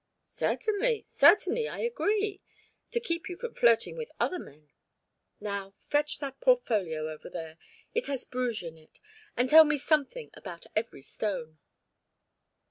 [0.23, 2.41] "Certainly, certainly, I agree
[2.89, 4.71] to keep you from flirting with other men."
[5.39, 7.59] "Now fetch that portfolio over there,
[7.93, 8.99] it has Bruges in it,
[9.37, 11.59] and tell me something about every stone."